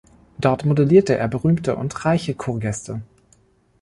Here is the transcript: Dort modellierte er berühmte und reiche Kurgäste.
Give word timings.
Dort 0.39 0.65
modellierte 0.65 1.15
er 1.15 1.27
berühmte 1.27 1.75
und 1.75 2.05
reiche 2.05 2.33
Kurgäste. 2.33 3.03